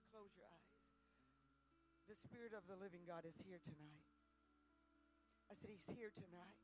[0.00, 0.80] Just close your eyes.
[2.08, 4.08] The Spirit of the living God is here tonight.
[5.44, 6.56] I said, He's here tonight.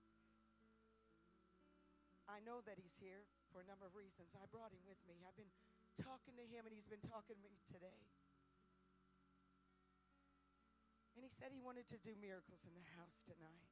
[2.24, 4.32] I know that He's here for a number of reasons.
[4.32, 5.20] I brought Him with me.
[5.20, 5.52] I've been
[6.00, 8.08] talking to Him, and He's been talking to me today.
[11.12, 13.68] And He said He wanted to do miracles in the house tonight.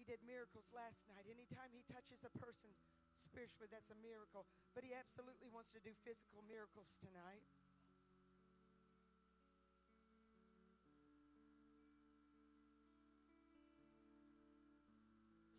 [0.00, 1.28] He did miracles last night.
[1.28, 2.72] Anytime He touches a person,
[3.18, 4.46] spiritually, that's a miracle.
[4.72, 7.46] But he absolutely wants to do physical miracles tonight.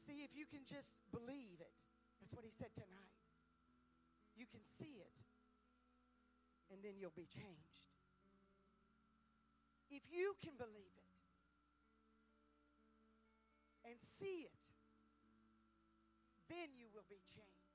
[0.05, 1.73] See, if you can just believe it,
[2.21, 3.17] that's what he said tonight.
[4.37, 5.15] You can see it,
[6.69, 7.89] and then you'll be changed.
[9.89, 11.13] If you can believe it
[13.89, 14.64] and see it,
[16.49, 17.65] then you will be changed.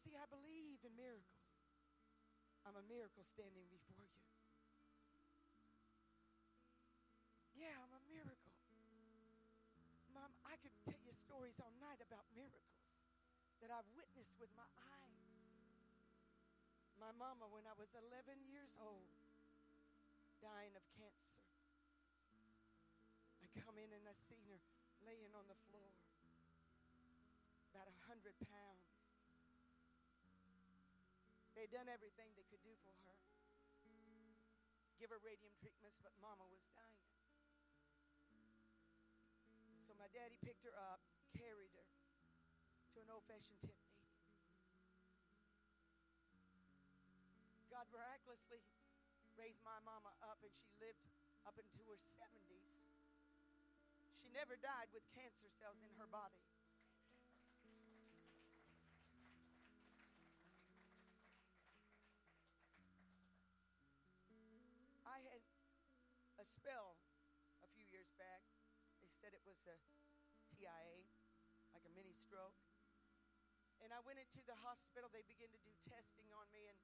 [0.00, 1.44] See, I believe in miracles.
[2.64, 4.24] I'm a miracle standing before you.
[7.54, 8.56] Yeah, I'm a miracle.
[10.10, 12.90] Mom, I could tell you stories all night about miracles
[13.60, 15.20] that I've witnessed with my eyes.
[16.96, 19.19] My mama, when I was 11 years old,
[20.40, 21.36] dying of cancer.
[23.44, 24.56] I come in and I seen her
[25.04, 25.92] laying on the floor,
[27.72, 28.88] about a hundred pounds.
[31.52, 33.16] They'd done everything they could do for her.
[34.96, 37.08] Give her radium treatments, but mama was dying.
[39.88, 41.00] So my daddy picked her up,
[41.36, 41.88] carried her
[42.96, 44.12] to an old fashioned tent meeting.
[47.72, 48.60] God miraculously
[49.40, 51.00] raised my mama up, and she lived
[51.48, 52.60] up into her 70s.
[54.20, 56.44] She never died with cancer cells in her body.
[65.08, 65.40] I had
[66.36, 67.00] a spell
[67.64, 68.44] a few years back.
[69.00, 69.76] They said it was a
[70.52, 71.08] TIA,
[71.72, 72.60] like a mini stroke.
[73.80, 75.08] And I went into the hospital.
[75.08, 76.76] They began to do testing on me, and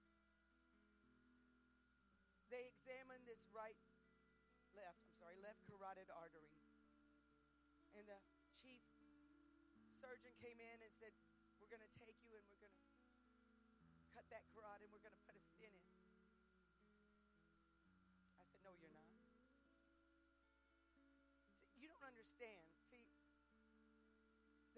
[2.50, 3.78] they examined this right,
[4.74, 6.54] left, I'm sorry, left carotid artery.
[7.98, 8.20] And the
[8.62, 8.82] chief
[9.98, 11.10] surgeon came in and said,
[11.58, 12.84] We're going to take you and we're going to
[14.14, 15.90] cut that carotid and we're going to put a stent in.
[18.38, 19.10] I said, No, you're not.
[20.86, 21.10] See,
[21.74, 22.68] you don't understand.
[22.86, 23.10] See,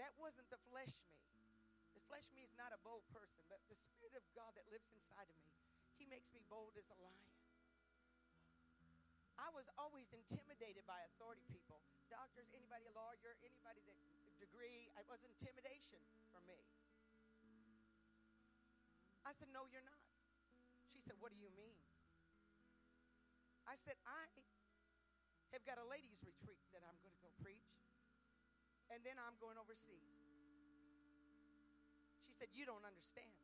[0.00, 1.20] that wasn't the flesh me.
[1.92, 4.88] The flesh me is not a bold person, but the Spirit of God that lives
[4.94, 5.52] inside of me,
[5.98, 7.37] He makes me bold as a lion.
[9.38, 11.78] I was always intimidated by authority people
[12.10, 13.98] doctors, anybody a lawyer, anybody that
[14.42, 14.90] degree.
[14.98, 16.02] It was intimidation
[16.34, 16.58] for me.
[19.22, 20.02] I said, No, you're not.
[20.90, 21.76] She said, What do you mean?
[23.68, 24.24] I said, I
[25.52, 27.68] have got a ladies' retreat that I'm going to go preach,
[28.88, 30.08] and then I'm going overseas.
[32.24, 33.36] She said, You don't understand.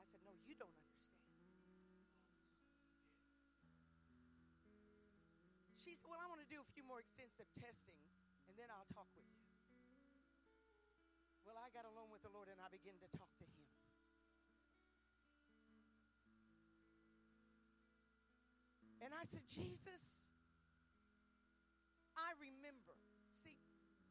[0.00, 1.23] I said, No, you don't understand.
[5.84, 8.00] She said, Well, I want to do a few more extensive testing
[8.48, 9.44] and then I'll talk with you.
[11.44, 13.68] Well, I got alone with the Lord and I began to talk to Him.
[19.04, 20.32] And I said, Jesus,
[22.16, 22.96] I remember.
[23.44, 23.60] See,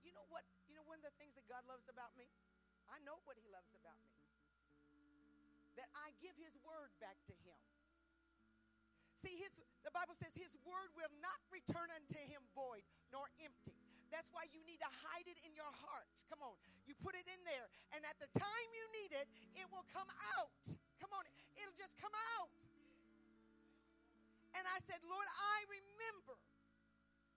[0.06, 0.46] you know what?
[0.70, 2.30] You know one of the things that God loves about me?
[2.86, 4.14] I know what He loves about me.
[5.82, 7.58] That I give His word back to Him.
[9.24, 9.56] See, his,
[9.88, 13.72] the Bible says his word will not return unto him void nor empty.
[14.12, 16.12] That's why you need to hide it in your heart.
[16.28, 16.60] Come on.
[16.84, 20.12] You put it in there, and at the time you need it, it will come
[20.38, 20.60] out.
[21.00, 21.24] Come on.
[21.56, 22.52] It'll just come out.
[24.54, 26.38] And I said, Lord, I remember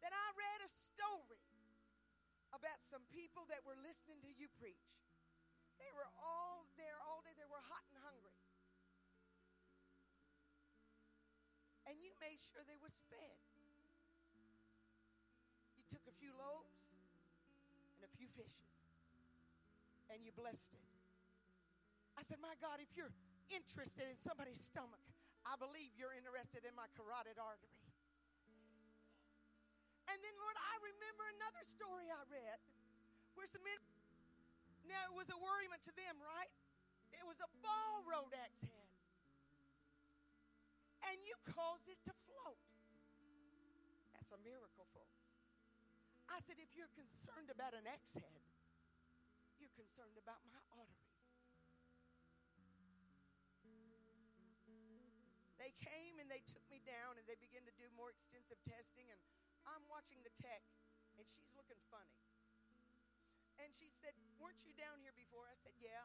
[0.04, 1.40] that I read a story
[2.52, 4.90] about some people that were listening to you preach.
[5.80, 8.35] They were all there all day, they were hot and hungry.
[11.86, 13.38] And you made sure they was fed.
[15.78, 16.74] You took a few loaves
[17.96, 18.74] and a few fishes
[20.10, 20.86] and you blessed it.
[22.18, 23.14] I said, My God, if you're
[23.54, 25.02] interested in somebody's stomach,
[25.46, 27.78] I believe you're interested in my carotid artery.
[30.10, 32.58] And then, Lord, I remember another story I read
[33.38, 33.78] where some men,
[34.90, 36.50] now it was a worriment to them, right?
[37.14, 38.85] It was a ball road axe head
[41.10, 42.60] and you caused it to float.
[44.14, 45.22] That's a miracle, folks.
[46.26, 48.44] I I said, if you're concerned about an X head,
[49.56, 51.08] you're concerned about my artery.
[55.56, 59.08] They came and they took me down and they began to do more extensive testing.
[59.08, 59.16] And
[59.64, 60.60] I'm watching the tech
[61.16, 62.20] and she's looking funny.
[63.56, 65.48] And she said, Weren't you down here before?
[65.48, 66.04] I said, Yeah.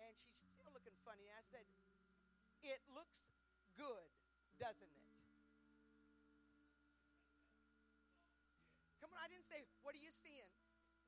[0.00, 1.28] And she's still looking funny.
[1.28, 1.68] I said,
[2.62, 3.26] It looks
[3.78, 4.10] good,
[4.58, 5.06] doesn't it?
[8.98, 10.50] Come on, I didn't say, What are you seeing?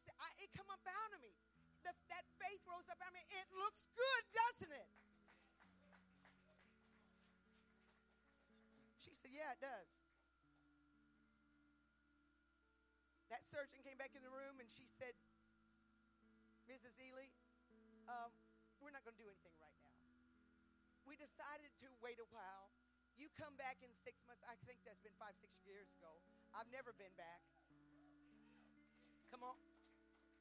[0.07, 1.35] Said, I, it come up out of me.
[1.83, 3.25] The, that faith rose up out of me.
[3.35, 4.91] It looks good, doesn't it?
[9.03, 9.91] She said, Yeah, it does.
[13.31, 15.15] That surgeon came back in the room and she said,
[16.67, 16.99] Mrs.
[16.99, 17.31] Ely,
[18.11, 18.31] um,
[18.83, 19.80] we're not going to do anything right.
[21.11, 22.71] We decided to wait a while.
[23.19, 24.47] You come back in six months.
[24.47, 26.23] I think that's been five, six years ago.
[26.55, 27.43] I've never been back.
[29.35, 29.59] Come on.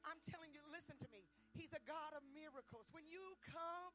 [0.06, 1.26] I'm telling you, listen to me.
[1.58, 2.86] He's a God of miracles.
[2.94, 3.90] When you come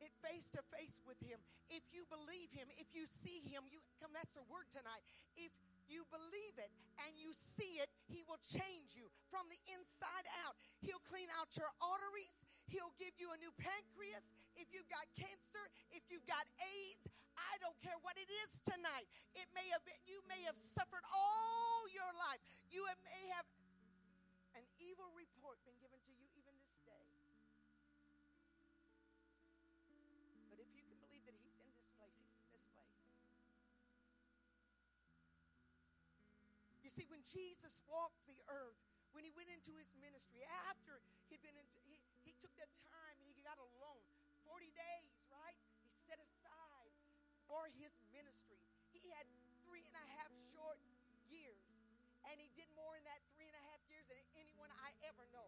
[0.00, 1.36] it face to face with him,
[1.68, 5.04] if you believe him, if you see him, you come that's the word tonight.
[5.36, 5.52] If
[5.90, 6.70] you believe it
[7.04, 10.56] and you see it, He will change you from the inside out.
[10.80, 12.46] He'll clean out your arteries.
[12.70, 14.30] He'll give you a new pancreas.
[14.54, 19.10] If you've got cancer, if you've got AIDS, I don't care what it is tonight.
[19.34, 22.42] It may have been, you may have suffered all your life.
[22.70, 23.48] You may have
[24.54, 25.39] an evil report
[36.90, 38.74] You see, when Jesus walked the earth,
[39.14, 40.98] when he went into his ministry, after
[41.30, 44.02] he'd been in, he, he took that time and he got alone.
[44.42, 45.54] 40 days, right?
[45.86, 46.90] He set aside
[47.46, 48.58] for his ministry.
[48.90, 49.22] He had
[49.62, 50.82] three and a half short
[51.30, 51.62] years,
[52.26, 55.30] and he did more in that three and a half years than anyone I ever
[55.30, 55.46] know.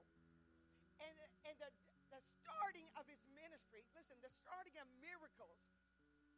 [1.02, 1.18] And,
[1.50, 1.74] and the,
[2.14, 5.58] the starting of his ministry, listen, the starting of miracles,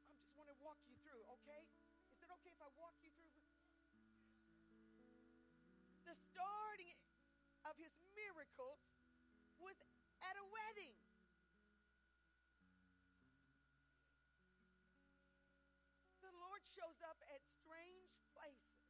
[0.09, 1.69] I just want to walk you through, okay?
[2.09, 3.34] Is it okay if I walk you through?
[6.05, 7.01] The starting
[7.65, 8.81] of his miracles
[9.57, 9.73] was
[10.21, 10.93] at a wedding.
[16.21, 18.85] The Lord shows up at strange places.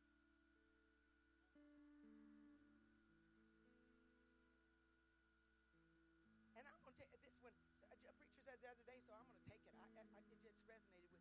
[6.59, 7.55] And I'm going to take this one.
[7.95, 9.75] A preacher said the other day, so I'm going to take it.
[9.79, 10.03] I, I,
[10.35, 11.14] it just resonated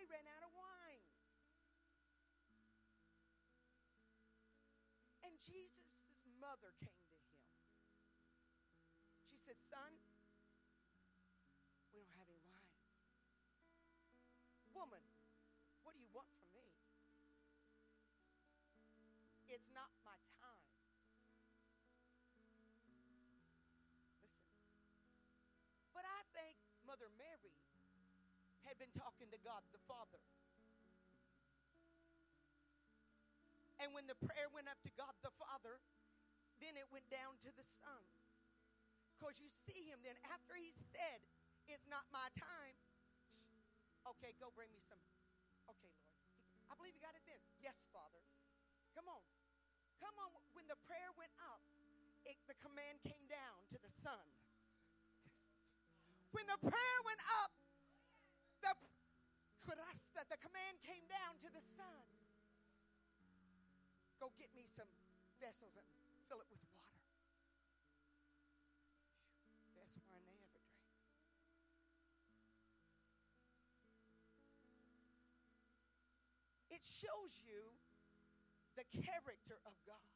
[0.00, 1.04] they ran out of wine.
[5.20, 6.08] And Jesus'
[6.40, 7.36] mother came to him.
[9.28, 9.92] She said, Son,
[11.92, 12.72] we don't have any wine.
[14.72, 15.04] Woman,
[15.84, 16.72] what do you want from me?
[19.52, 20.16] It's not my
[28.70, 30.22] had been talking to God the Father.
[33.82, 35.82] And when the prayer went up to God the Father,
[36.62, 37.98] then it went down to the Son.
[39.18, 41.18] Because you see him then, after he said,
[41.66, 42.78] It's not my time.
[44.16, 45.02] Okay, go bring me some.
[45.66, 46.14] Okay, Lord.
[46.70, 47.42] I believe you got it then.
[47.58, 48.22] Yes, Father.
[48.94, 49.22] Come on.
[49.98, 50.30] Come on.
[50.54, 51.60] When the prayer went up,
[52.22, 54.24] it, the command came down to the Son.
[56.32, 57.52] When the prayer went up,
[60.20, 62.04] the, the command came down to the Son.
[64.20, 64.88] Go get me some
[65.40, 65.86] vessels and
[66.28, 67.00] fill it with water.
[69.72, 70.76] Best wine they ever drank.
[76.68, 77.72] It shows you
[78.76, 80.12] the character of God.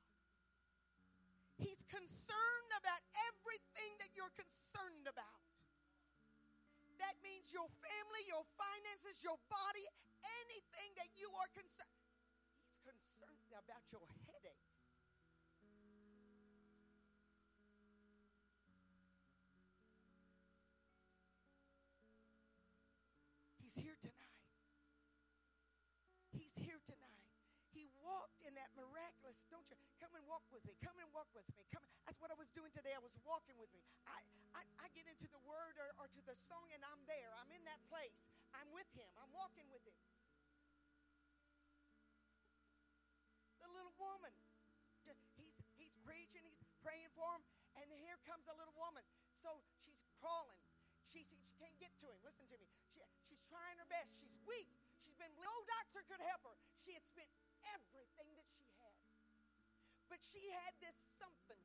[1.57, 3.01] He's concerned about
[3.33, 5.54] everything that you're concerned about.
[7.05, 9.85] That means your family, your finances, your body,
[10.25, 12.01] anything that you are concerned.
[12.81, 14.65] He's concerned about your headache.
[23.61, 24.41] He's here tonight.
[26.33, 27.21] He's here tonight.
[27.77, 29.45] He walked in that miraculous.
[29.53, 30.73] Don't you come and walk with me?
[30.81, 31.69] Come and walk with me.
[31.69, 31.84] Come.
[32.05, 32.93] That's what I was doing today.
[32.93, 33.81] I was walking with me.
[34.05, 34.21] I
[34.55, 37.33] I, I get into the word or, or to the song, and I'm there.
[37.43, 38.15] I'm in that place.
[38.55, 39.11] I'm with him.
[39.19, 39.97] I'm walking with him.
[43.59, 44.31] The little woman.
[45.35, 46.47] He's he's preaching.
[46.47, 47.43] He's praying for him,
[47.81, 49.03] and here comes a little woman.
[49.43, 50.61] So she's crawling.
[51.11, 52.19] She, she, she can't get to him.
[52.25, 52.69] Listen to me.
[52.95, 54.09] She, she's trying her best.
[54.21, 54.71] She's weak.
[55.05, 56.57] She's been, no doctor could help her.
[56.81, 57.29] She had spent
[57.69, 58.44] everything that.
[60.09, 61.59] But she had this something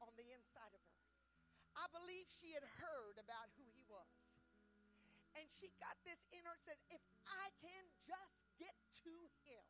[0.00, 0.98] on the inside of her.
[1.78, 4.10] I believe she had heard about who he was.
[5.38, 8.74] And she got this in her and said, if I can just get
[9.06, 9.14] to
[9.46, 9.62] him.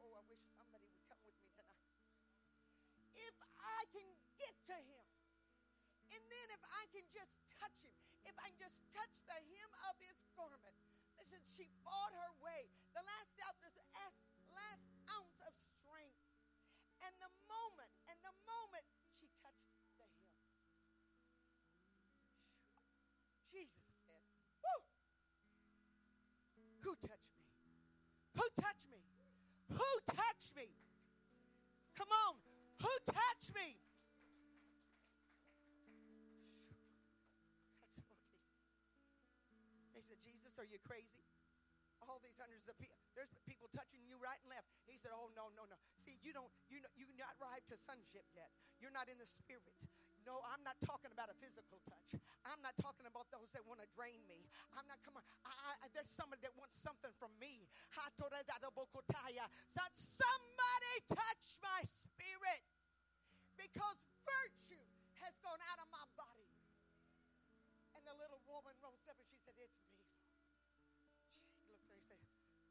[0.00, 1.84] Oh, I wish somebody would come with me tonight.
[3.12, 4.08] If I can
[4.40, 5.06] get to him.
[6.16, 7.92] And then if I can just touch him,
[8.24, 10.76] if I can just touch the hem of his garment.
[11.20, 12.68] Listen, she fought her way.
[12.96, 13.32] The last
[17.62, 20.10] moment, and the moment she touched the hem.
[23.54, 24.26] Jesus said,
[24.66, 24.82] Woo!
[26.82, 27.46] Who touched me?
[28.34, 29.02] Who touched me?
[29.78, 30.74] Who touched me?
[31.94, 32.42] Come on.
[32.82, 33.78] Who touched me?
[37.78, 38.26] That's funny.
[39.94, 41.31] They said, Jesus, are you crazy?
[42.10, 44.66] All these hundreds of people, there's people touching you right and left.
[44.86, 45.76] He said, Oh, no, no, no.
[45.98, 48.50] See, you don't, you know, you're not arrived to sonship yet.
[48.82, 49.74] You're not in the spirit.
[50.22, 52.14] No, I'm not talking about a physical touch.
[52.46, 54.46] I'm not talking about those that want to drain me.
[54.78, 55.22] I'm not coming.
[55.42, 55.50] I,
[55.82, 57.66] I, there's somebody that wants something from me.
[59.74, 62.62] That somebody touch my spirit
[63.58, 64.86] because virtue
[65.26, 66.31] has gone out of my body.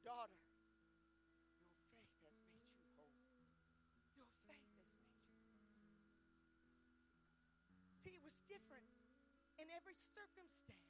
[0.01, 0.31] Said,
[8.21, 8.87] was different
[9.59, 10.87] in every circumstance.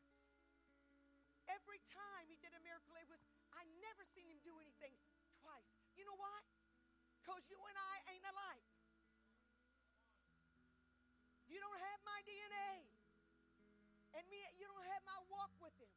[1.49, 3.19] Every time he did a miracle, it was,
[3.57, 4.93] I never seen him do anything
[5.41, 5.67] twice.
[5.97, 6.37] You know why?
[7.17, 8.67] Because you and I ain't alike.
[11.49, 12.85] You don't have my DNA.
[14.15, 15.91] And me, you don't have my walk with him.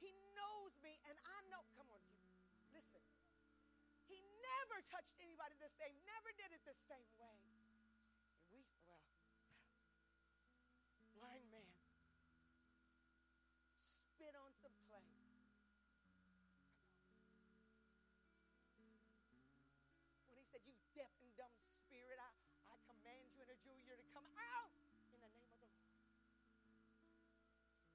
[0.00, 1.62] He knows me, and I know.
[1.76, 2.11] Come on, you.
[2.90, 3.14] Listen.
[4.10, 7.38] He never touched anybody the same, never did it the same way.
[7.46, 9.06] And we, well,
[11.14, 11.70] blind man
[14.22, 15.02] spit on some clay.
[20.30, 21.54] When he said, You deaf and dumb
[21.86, 22.30] spirit, I,
[22.70, 25.70] I command you and adjure you to come out in the name of the Lord.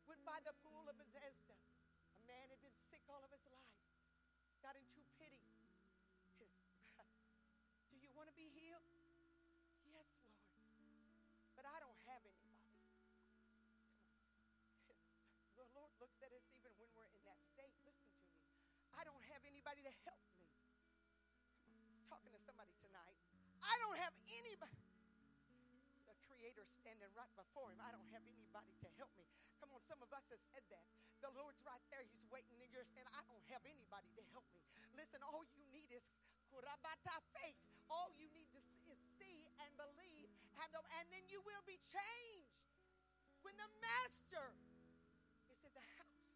[0.07, 1.55] Went by the pool of Bethesda.
[1.55, 3.66] A man had been sick all of his life,
[4.67, 5.39] got into pity.
[7.87, 8.83] Do you want to be healed?
[9.87, 10.43] Yes, Lord.
[11.55, 12.43] But I don't have any.
[16.03, 17.71] looks at us even when we're in that state.
[17.87, 18.43] Listen to me.
[18.91, 20.45] I don't have anybody to help me.
[21.63, 23.17] He's talking to somebody tonight.
[23.63, 24.83] I don't have anybody.
[26.11, 27.79] The Creator standing right before him.
[27.79, 29.25] I don't have anybody to help me.
[29.61, 30.85] Come on, some of us have said that.
[31.21, 32.05] The Lord's right there.
[32.05, 34.61] He's waiting, and you're saying, I don't have anybody to help me.
[34.93, 36.05] Listen, all you need is
[37.33, 37.57] faith.
[37.87, 40.27] All you need to see is see and believe,
[40.59, 42.51] and, um, and then you will be changed.
[43.41, 44.51] When the Master
[45.47, 46.27] is in the house,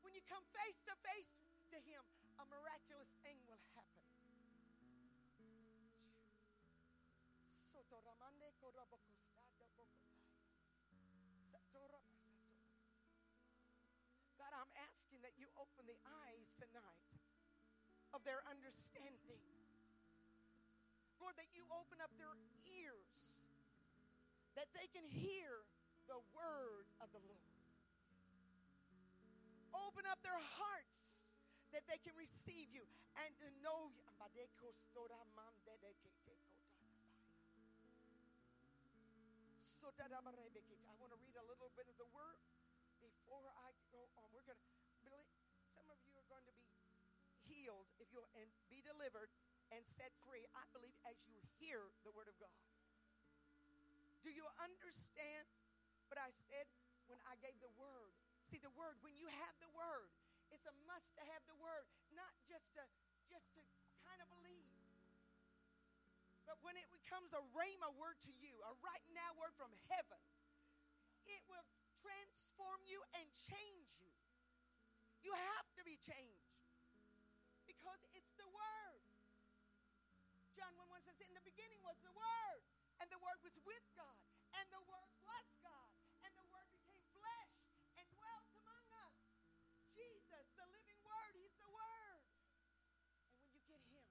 [0.00, 1.36] when you come face to face
[1.74, 2.00] to Him,
[2.40, 4.00] a miraculous thing will happen.
[14.60, 17.08] I'm asking that you open the eyes tonight
[18.12, 19.40] of their understanding.
[21.16, 22.36] Lord, that you open up their
[22.68, 23.08] ears
[24.60, 25.64] that they can hear
[26.04, 27.50] the word of the Lord
[29.90, 31.34] open up their hearts
[31.70, 32.82] that they can receive you
[33.22, 34.10] and to know you.
[40.86, 42.38] I want to read a little bit of the word
[43.02, 43.69] before I
[44.56, 45.22] going to,
[45.74, 46.70] some of you are going to be
[47.46, 49.30] healed if you and be delivered
[49.70, 50.46] and set free.
[50.54, 52.54] I believe as you hear the word of God.
[54.20, 55.46] Do you understand
[56.10, 56.66] what I said
[57.06, 58.12] when I gave the word?
[58.50, 60.10] See the word, when you have the word,
[60.50, 62.82] it's a must to have the word, not just to
[63.30, 63.62] just to
[64.02, 64.66] kind of believe.
[66.50, 70.18] But when it becomes a rhema word to you, a right now word from heaven,
[71.30, 71.62] it will
[72.02, 74.19] transform you and change you.
[75.20, 76.56] You have to be changed
[77.68, 79.02] because it's the word.
[80.56, 82.62] John 1 1 says, In the beginning was the word,
[83.00, 84.20] and the word was with God,
[84.56, 85.90] and the word was God.
[86.24, 87.54] And the Word became flesh
[87.96, 89.16] and dwelt among us.
[89.96, 92.22] Jesus, the living Word, He's the Word.
[93.40, 94.04] And when you get Him,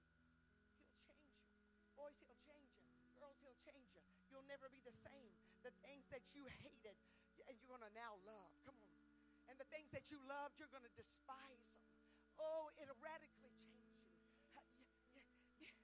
[0.74, 1.54] He'll change you.
[1.94, 2.90] Boys, he'll change you.
[3.20, 4.02] Girls, he'll change you.
[4.32, 5.30] You'll never be the same.
[5.62, 6.96] The things that you hated,
[7.46, 8.50] and you're going to now love.
[8.64, 8.99] Come on.
[9.50, 11.90] And the things that you loved, you're going to despise them.
[12.38, 13.50] Oh, it'll radically
[14.54, 14.78] change
[15.58, 15.74] you.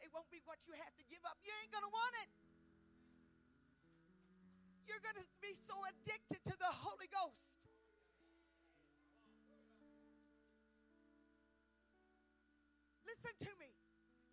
[0.00, 1.36] It won't be what you have to give up.
[1.44, 2.30] You ain't going to want it.
[4.88, 7.60] You're going to be so addicted to the Holy Ghost.
[13.04, 13.76] Listen to me.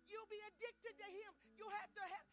[0.08, 1.32] You'll be addicted to Him.
[1.58, 2.26] You'll have to have.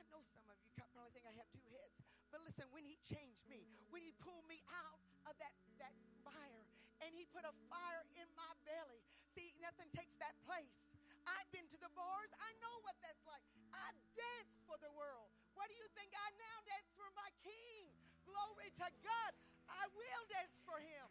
[0.00, 2.96] I know some of you probably think I have two heads, but listen, when He
[3.04, 5.94] changed me, when He pulled me out of that, that
[6.24, 6.64] fire
[7.04, 10.96] and He put a fire in my belly, see, nothing takes that place.
[11.28, 13.44] I've been to the bars, I know what that's like.
[13.70, 15.28] I dance for the world.
[15.54, 16.10] What do you think?
[16.16, 17.92] I now dance for my King.
[18.24, 19.32] Glory to God.
[19.68, 21.08] I will dance for Him.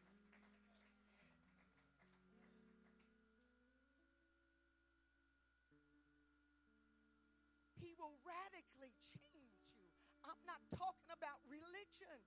[7.77, 9.85] He will radically change you.
[10.25, 12.17] I'm not talking about religion.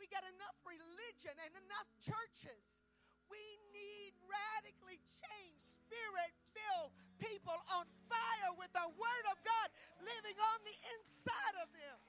[0.00, 2.80] We got enough religion and enough churches.
[3.28, 6.90] We need radically changed, spirit filled
[7.20, 9.68] people on fire with the Word of God
[10.00, 12.00] living on the inside of them.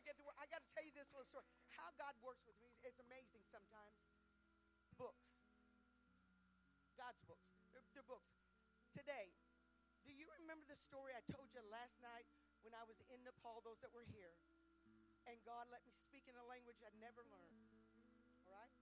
[0.00, 1.44] I get to work, I got to tell you this little story.
[1.76, 4.00] How God works with me, it's amazing sometimes.
[4.96, 5.28] Books.
[6.96, 7.52] God's books.
[7.74, 8.32] They're, they're books.
[8.96, 9.28] Today,
[10.10, 12.26] do you remember the story I told you last night
[12.66, 14.34] when I was in Nepal, those that were here?
[15.30, 17.54] And God let me speak in a language I'd never learned.
[18.42, 18.74] All right?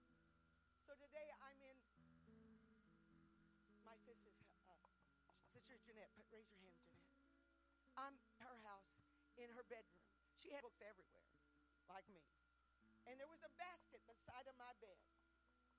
[0.81, 1.77] So today I'm in
[3.85, 4.89] my sister's, uh,
[5.53, 6.09] sister Jeanette.
[6.33, 7.13] Raise your hand, Jeanette.
[7.93, 8.97] I'm her house
[9.37, 10.01] in her bedroom.
[10.33, 11.29] She had books everywhere,
[11.93, 12.25] like me.
[13.05, 14.97] And there was a basket beside of my bed.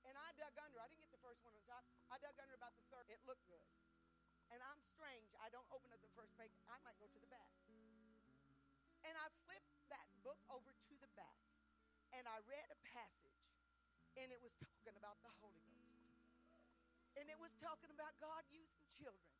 [0.07, 0.79] And I dug under.
[0.79, 1.83] I didn't get the first one on top.
[2.07, 3.11] I dug under about the third.
[3.11, 3.67] It looked good.
[4.51, 5.31] And I'm strange.
[5.39, 6.51] I don't open up the first page.
[6.67, 7.51] I might go to the back.
[9.07, 11.39] And I flipped that book over to the back.
[12.11, 13.47] And I read a passage.
[14.19, 15.95] And it was talking about the Holy Ghost.
[17.15, 19.35] And it was talking about God using children.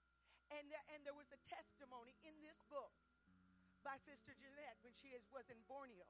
[0.51, 2.91] And there, and there was a testimony in this book
[3.83, 6.07] by Sister Jeanette when she is, was in Borneo.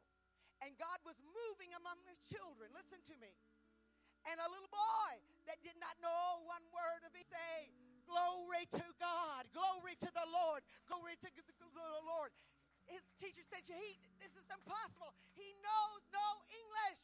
[0.61, 2.69] And God was moving among the children.
[2.73, 3.33] Listen to me
[4.29, 5.13] and a little boy
[5.49, 7.73] that did not know one word of it say,
[8.05, 11.71] Glory to God, glory to the Lord, glory to the
[12.05, 12.31] Lord.
[12.89, 15.15] His teacher said, he, This is impossible.
[15.37, 17.01] He knows no English.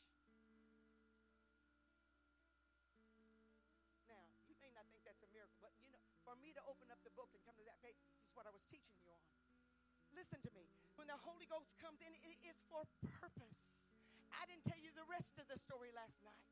[4.12, 4.20] Now,
[4.52, 7.00] you may not think that's a miracle, but you know, for me to open up
[7.08, 9.24] the book and come to that page, this is what I was teaching you on.
[10.12, 10.68] Listen to me.
[11.00, 12.84] When the Holy Ghost comes in, it is for
[13.22, 13.88] purpose.
[14.34, 16.48] I didn't tell you the rest of the story last night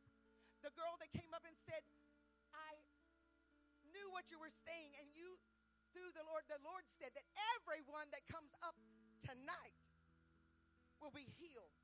[0.65, 1.74] the girl that came up and said,
[4.25, 5.37] what you were saying, and you,
[5.93, 7.29] through the Lord, the Lord said that
[7.61, 8.73] everyone that comes up
[9.21, 9.77] tonight
[10.97, 11.77] will be healed.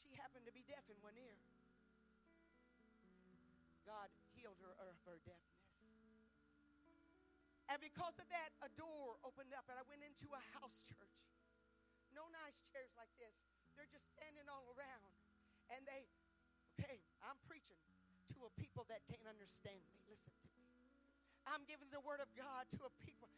[0.00, 1.36] She happened to be deaf in one ear.
[3.84, 5.68] God healed her of her deafness.
[7.68, 11.28] And because of that, a door opened up, and I went into a house church.
[12.16, 13.36] No nice chairs like this.
[13.76, 15.12] They're just standing all around.
[15.68, 16.08] And they
[16.80, 17.76] Okay, I'm preaching
[18.32, 20.00] to a people that can't understand me.
[20.08, 20.61] Listen to me.
[21.50, 23.30] I'm giving the word of God to a people.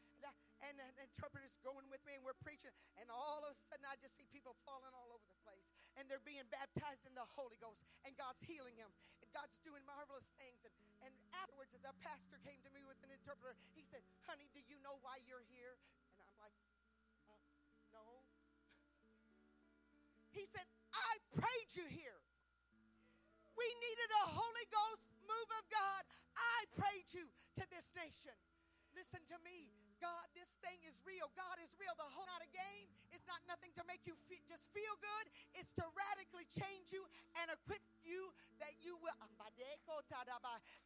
[0.64, 2.72] And, and the interpreter's going with me, and we're preaching.
[2.96, 5.68] And all of a sudden, I just see people falling all over the place.
[6.00, 7.84] And they're being baptized in the Holy Ghost.
[8.08, 8.88] And God's healing them.
[9.20, 10.64] And God's doing marvelous things.
[10.64, 10.72] And,
[11.04, 13.52] and afterwards, the pastor came to me with an interpreter.
[13.76, 15.76] He said, Honey, do you know why you're here?
[16.16, 16.56] And I'm like,
[17.28, 17.36] uh,
[17.92, 18.24] No.
[20.32, 20.64] He said,
[20.96, 22.18] I prayed you here.
[23.54, 26.02] We needed a Holy Ghost move of God.
[26.36, 27.26] I prayed you
[27.60, 28.34] to this nation.
[28.94, 29.70] Listen to me.
[30.02, 31.30] God, this thing is real.
[31.32, 31.94] God is real.
[31.96, 32.90] The whole not a game.
[33.14, 35.26] It's not nothing to make you fe- just feel good.
[35.56, 37.06] It's to radically change you
[37.40, 39.14] and equip you that you will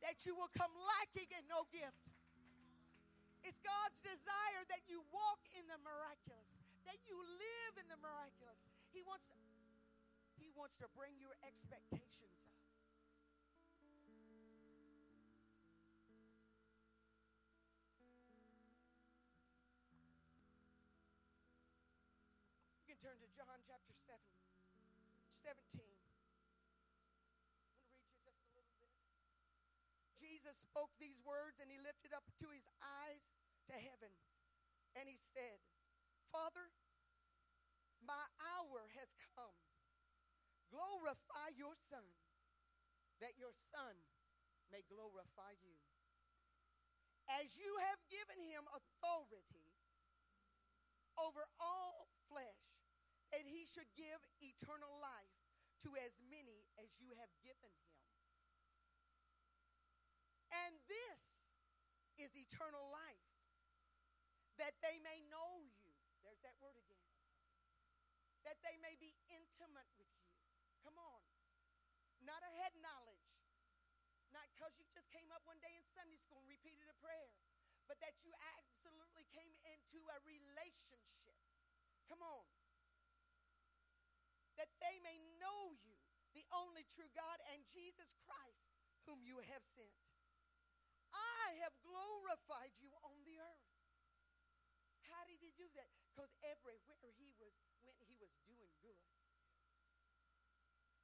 [0.02, 2.10] that you will come lacking in no gift.
[3.46, 6.50] It's God's desire that you walk in the miraculous,
[6.90, 8.58] that you live in the miraculous.
[8.90, 9.30] He wants
[10.42, 12.57] He wants to bring your expectations
[22.98, 24.18] turn to John chapter 7,
[25.46, 25.46] 17.
[25.46, 25.54] I'm
[27.14, 28.98] going to read you just a little bit.
[30.18, 33.22] Jesus spoke these words and he lifted up to his eyes
[33.70, 34.10] to heaven
[34.98, 35.62] and he said,
[36.34, 36.74] Father,
[38.02, 39.54] my hour has come.
[40.74, 42.02] Glorify your Son,
[43.22, 43.94] that your Son
[44.74, 45.78] may glorify you.
[47.30, 49.70] As you have given him authority
[51.14, 52.77] over all flesh
[53.68, 55.38] should give eternal life
[55.84, 57.94] to as many as you have given him.
[60.50, 61.54] And this
[62.16, 63.28] is eternal life,
[64.56, 65.92] that they may know you.
[66.24, 67.06] There's that word again.
[68.42, 70.34] That they may be intimate with you.
[70.82, 71.22] Come on.
[72.24, 73.30] Not a head knowledge.
[74.32, 77.30] Not because you just came up one day in Sunday school and repeated a prayer,
[77.86, 81.38] but that you absolutely came into a relationship.
[82.10, 82.57] Come on.
[84.58, 85.94] That they may know you,
[86.34, 88.74] the only true God, and Jesus Christ,
[89.06, 89.94] whom you have sent.
[91.14, 93.70] I have glorified you on the earth.
[95.08, 95.88] How did he do that?
[96.10, 97.54] Because everywhere he was
[97.86, 99.00] went, he was doing good.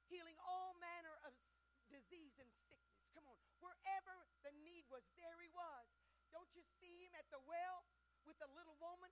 [0.05, 1.33] Healing all manner of
[1.89, 3.09] disease and sickness.
[3.17, 3.39] Come on.
[3.63, 4.13] Wherever
[4.45, 5.87] the need was, there he was.
[6.29, 7.87] Don't you see him at the well
[8.27, 9.09] with the little woman?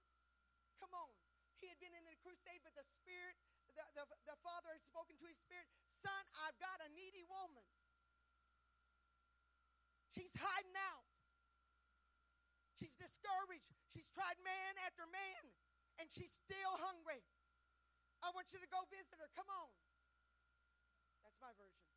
[0.78, 1.10] Come on.
[1.58, 3.40] He had been in a crusade, but the Spirit,
[3.76, 5.66] the, the, the Father had spoken to his spirit,
[5.98, 7.66] Son, I've got a needy woman.
[10.14, 11.10] She's hiding out.
[12.78, 13.70] She's discouraged.
[13.90, 15.44] She's tried man after man,
[15.98, 17.22] and she's still hungry.
[18.22, 19.30] I want you to go visit her.
[19.38, 19.70] Come on.
[21.24, 21.88] That's my version.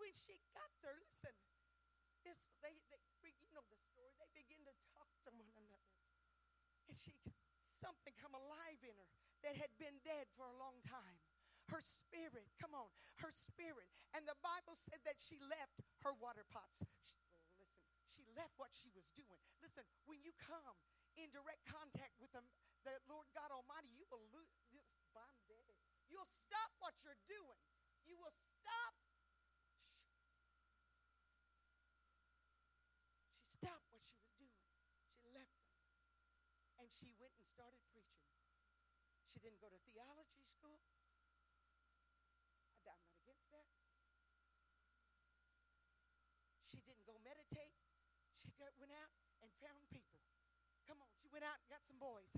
[0.00, 1.34] When she got there, listen,
[2.24, 4.14] this they, they you know the story.
[4.16, 5.92] They begin to talk to one another,
[6.87, 7.14] and she
[7.64, 9.10] something come alive in her
[9.46, 11.22] that had been dead for a long time.
[11.70, 12.88] Her spirit, come on,
[13.22, 13.86] her spirit.
[14.16, 16.80] And the Bible said that she left her water pots.
[17.04, 17.20] She,
[17.60, 17.68] listen,
[18.08, 19.38] she left what she was doing.
[19.60, 20.80] Listen, when you come
[21.20, 22.40] in direct contact with the,
[22.88, 24.48] the Lord God Almighty, you will lose.
[26.08, 27.60] You'll stop what you're doing.
[28.08, 28.94] You will stop.
[33.28, 34.64] She stopped what she was doing.
[35.20, 35.76] She left them.
[36.80, 38.26] And she went and started preaching.
[39.30, 40.82] She didn't go to theology school.
[42.74, 43.70] I'm not against that.
[46.66, 47.78] She didn't go meditate.
[48.34, 49.14] She got, went out
[49.46, 50.18] and found people.
[50.90, 52.34] Come on, she went out and got some boys.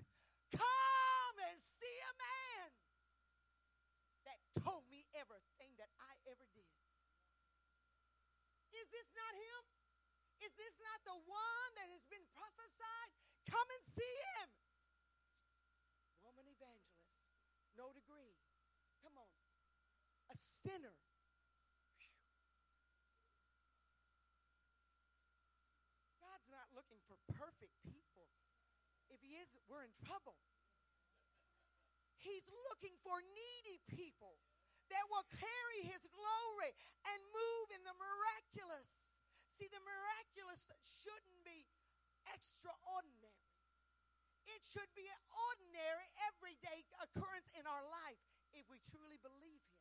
[0.53, 2.69] Come and see a man
[4.29, 6.69] that told me everything that I ever did.
[8.77, 9.63] Is this not him?
[10.45, 13.11] Is this not the one that has been prophesied?
[13.49, 14.51] Come and see him
[16.61, 17.09] evangelist,
[17.73, 18.37] no degree.
[19.01, 19.33] Come on.
[20.29, 20.97] A sinner.
[26.21, 28.29] God's not looking for perfect people.
[29.09, 30.37] If He is, we're in trouble.
[32.21, 34.37] He's looking for needy people
[34.93, 36.73] that will carry His glory
[37.09, 39.17] and move in the miraculous.
[39.49, 41.65] See, the miraculous shouldn't be
[42.29, 43.49] extraordinary.
[44.51, 48.21] It should be an ordinary, everyday occurrence in our life
[48.53, 49.81] if we truly believe Him.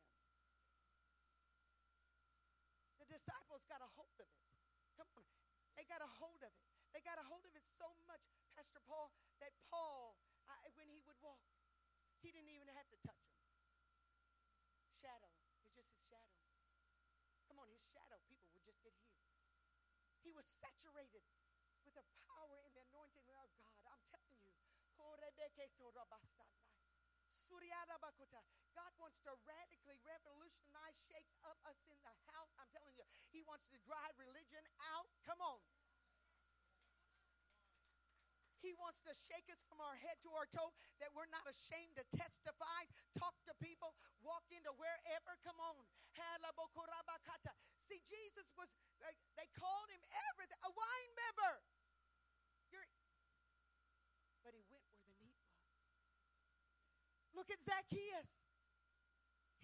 [2.99, 4.46] The disciples got a hold of it.
[4.94, 5.26] Come on.
[5.74, 6.66] They got a hold of it.
[6.94, 8.22] They got a hold of it so much,
[8.54, 9.10] Pastor Paul,
[9.42, 11.42] that Paul, uh, when he would walk,
[12.22, 13.38] he didn't even have to touch him.
[15.02, 15.30] Shadow.
[15.62, 16.34] It's just his shadow.
[17.46, 19.26] Come on, his shadow, people would just get healed.
[20.22, 21.22] He was saturated
[21.86, 23.46] with the power and the anointing of God.
[26.14, 26.69] I'm telling you.
[28.80, 32.48] God wants to radically revolutionize, shake up us in the house.
[32.56, 34.62] I'm telling you, He wants to drive religion
[34.94, 35.10] out.
[35.26, 35.60] Come on.
[38.60, 41.96] He wants to shake us from our head to our toe that we're not ashamed
[41.96, 42.84] to testify,
[43.16, 45.32] talk to people, walk into wherever.
[45.40, 45.80] Come on.
[47.80, 48.68] See, Jesus was,
[49.34, 51.54] they called him everything, a wine bibber.
[52.68, 52.84] You're,
[54.44, 55.60] but he went where the meat was.
[57.40, 58.36] Look at Zacchaeus.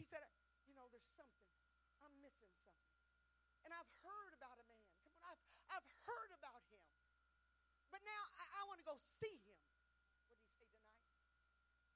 [0.00, 0.24] He said,
[0.64, 1.44] You know, there's something.
[2.00, 2.96] I'm missing something.
[3.68, 4.80] And I've heard about a man.
[5.04, 5.44] Come on, I've,
[5.76, 6.80] I've heard about him.
[7.92, 9.60] But now I, I want to go see him.
[10.32, 11.04] What did he say tonight?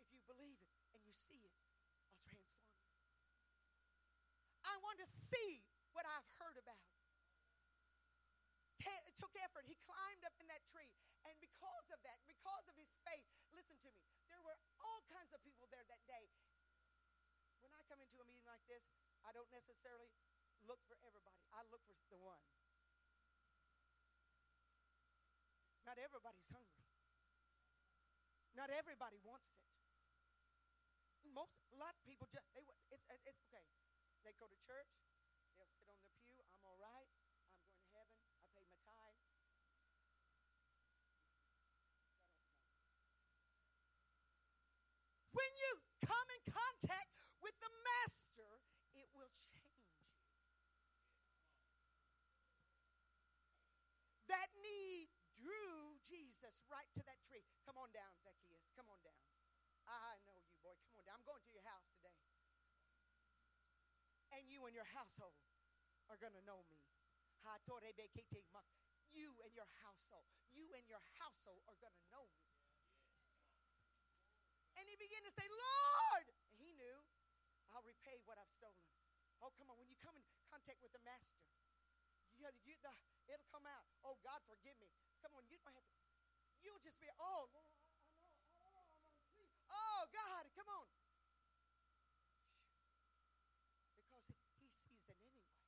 [0.04, 1.56] If you believe it and you see it,
[2.12, 2.92] I'll transform you.
[4.68, 5.64] I want to see
[5.96, 6.84] what I've heard about.
[8.84, 9.64] It took effort.
[9.64, 10.92] He climbed up in that tree.
[11.30, 13.22] And because of that, because of his faith,
[13.54, 16.26] listen to me, there were all kinds of people there that day.
[17.62, 18.82] When I come into a meeting like this,
[19.22, 20.10] I don't necessarily
[20.66, 22.42] look for everybody, I look for the one.
[25.86, 26.82] Not everybody's hungry.
[28.58, 29.62] Not everybody wants it.
[31.30, 33.62] Most, a lot of people just, they, it's, it's okay.
[34.26, 34.90] They go to church,
[35.54, 37.06] they'll sit on the pew, I'm all right,
[37.54, 39.14] I'm going to heaven, I pay my tithe.
[45.40, 45.72] When you
[46.05, 48.61] come in contact with the Master,
[48.92, 49.64] it will change.
[54.29, 55.09] That need
[55.40, 57.48] drew Jesus right to that tree.
[57.64, 58.68] Come on down, Zacchaeus.
[58.76, 59.16] Come on down.
[59.88, 60.76] I know you, boy.
[60.85, 61.16] Come on down.
[61.16, 62.20] I'm going to your house today.
[64.37, 65.40] And you and your household
[66.12, 66.85] are going to know me.
[69.11, 70.29] You and your household.
[70.53, 72.60] You and your household are going to know me.
[74.80, 76.26] And he began to say, Lord!
[76.56, 76.98] And he knew,
[77.76, 78.88] I'll repay what I've stolen.
[79.44, 79.76] Oh, come on.
[79.76, 81.44] When you come in contact with the master,
[82.40, 82.92] you, you, the,
[83.28, 83.84] it'll come out.
[84.02, 84.88] Oh, God, forgive me.
[85.20, 85.44] Come on.
[85.52, 86.00] You don't have to.
[86.64, 87.80] You'll just be, oh, Lord,
[89.70, 90.88] Oh, God, come on.
[93.94, 94.26] Because
[94.58, 95.62] he sees it anyway.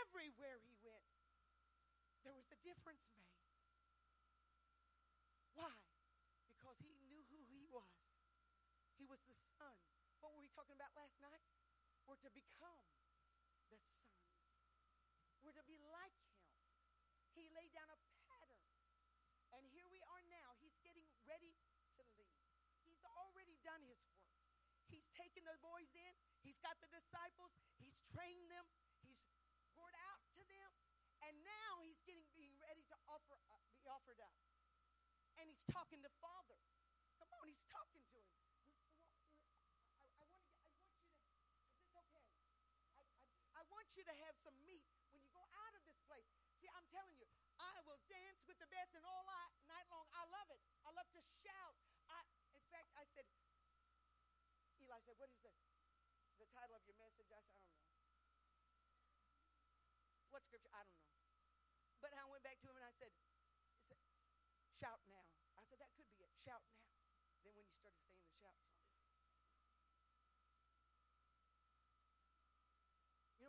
[0.00, 1.04] Everywhere he went,
[2.24, 3.44] there was a difference made.
[5.52, 5.76] Why?
[6.48, 7.92] Because he knew who he was.
[8.96, 9.76] He was the son.
[10.22, 11.42] What were we talking about last night?
[12.06, 12.86] We're to become
[13.66, 14.22] the sons.
[15.42, 16.38] We're to be like him.
[17.34, 17.98] He laid down a
[18.30, 18.62] pattern.
[19.50, 20.54] And here we are now.
[20.62, 21.58] He's getting ready
[21.98, 22.46] to leave.
[22.86, 24.22] He's already done his work.
[24.86, 26.12] He's taken the boys in,
[26.44, 28.68] he's got the disciples, he's trained them,
[29.00, 29.24] he's
[29.72, 30.68] poured out to them,
[31.24, 34.36] and now he's getting being ready to offer uh, be offered up.
[35.40, 36.60] And he's talking to Father.
[37.16, 38.36] Come on, he's talking to him.
[43.56, 46.24] I want you to have some meat when you go out of this place.
[46.64, 47.28] See, I'm telling you,
[47.60, 49.20] I will dance with the best and all
[49.68, 50.08] night long.
[50.16, 50.56] I love it.
[50.88, 51.76] I love to shout
[52.08, 52.24] I,
[52.56, 53.28] in fact, I said,
[54.80, 55.52] Eli said, What is the,
[56.40, 57.28] the title of your message?
[57.28, 57.84] I said, I don't know.
[60.32, 60.72] What scripture?
[60.72, 61.12] I don't know.
[62.00, 63.12] But I went back to him and I said,
[63.92, 64.00] said
[64.80, 65.20] Shout now.
[65.60, 66.32] I said, That could be it.
[66.48, 66.80] Shout now.
[67.44, 68.81] Then when you started saying the shout song,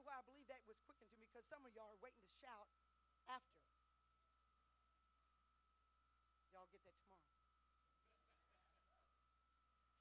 [0.04, 1.28] Why I believe that was quickened to me?
[1.32, 2.68] Because some of y'all are waiting to shout
[3.32, 3.56] after.
[6.52, 7.32] Y'all get that tomorrow.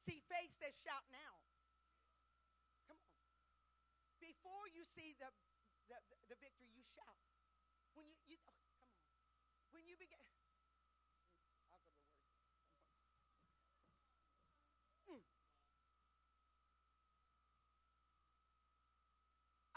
[0.03, 1.39] See, faith says shout now.
[2.91, 3.15] Come on.
[4.19, 5.31] Before you see the,
[5.87, 7.23] the, the victory, you shout.
[7.95, 8.91] When you, you oh, come on.
[9.71, 10.27] When you begin,
[11.71, 12.43] I'll go to the word.
[15.07, 15.23] Mm.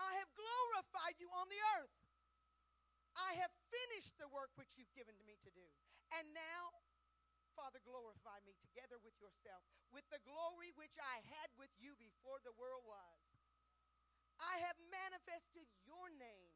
[0.01, 0.31] I have
[0.75, 1.95] glorified you on the earth.
[3.15, 5.63] I have finished the work which you've given to me to do.
[6.19, 6.75] And now
[7.55, 12.43] Father, glorify me together with yourself, with the glory which I had with you before
[12.43, 13.23] the world was.
[14.43, 16.51] I have manifested your name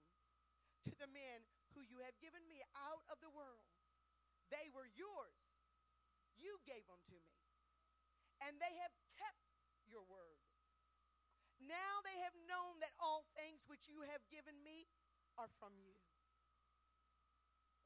[0.83, 3.71] to the men who you have given me out of the world.
[4.51, 5.39] They were yours.
[6.35, 7.39] You gave them to me.
[8.43, 9.47] And they have kept
[9.87, 10.38] your word.
[11.59, 14.87] Now they have known that all things which you have given me
[15.35, 15.95] are from you.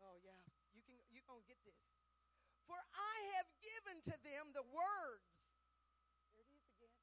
[0.01, 0.41] Oh yeah,
[0.73, 1.77] you can you're gonna get this.
[2.69, 5.35] For I have given to them the words.
[6.37, 6.95] There it is again.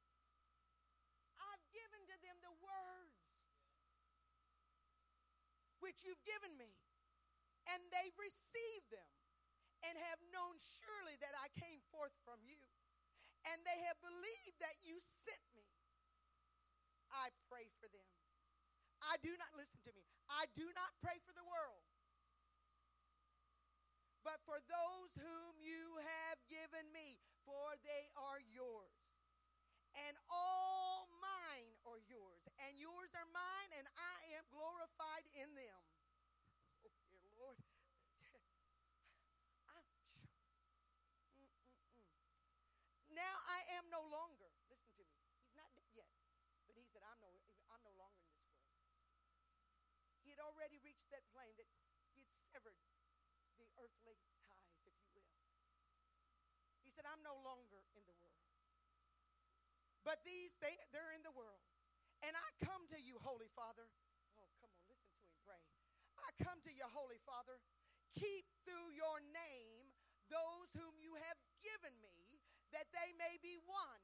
[1.36, 3.20] I've given to them the words
[5.80, 6.76] which you've given me.
[7.72, 9.10] And they've received them
[9.84, 12.60] and have known surely that I came forth from you.
[13.48, 15.69] And they have believed that you sent me.
[17.12, 18.08] I pray for them.
[19.00, 21.84] I do not, listen to me, I do not pray for the world
[24.24, 27.16] but for those whom you have given me,
[27.48, 28.94] for they are yours.
[30.06, 35.80] And all mine are yours, and yours are mine, and I am glorified in them.
[36.86, 37.58] Oh, dear Lord.
[41.40, 41.48] Mm, mm,
[41.96, 42.08] mm.
[43.16, 46.12] now I am no longer, listen to me, he's not dead yet,
[46.68, 47.32] but he said, I'm no,
[47.72, 48.76] I'm no longer in this world.
[50.20, 51.68] He had already reached that plane that
[52.14, 52.78] he had severed
[53.58, 55.34] the earthly ties, if you will.
[56.82, 58.46] He said, I'm no longer in the world.
[60.02, 61.60] But these, they, they're in the world.
[62.24, 63.88] And I come to you, Holy Father.
[64.36, 65.62] Oh, come on, listen to him pray.
[66.20, 67.60] I come to you, Holy Father.
[68.16, 69.90] Keep through your name
[70.30, 72.38] those whom you have given me,
[72.70, 74.02] that they may be one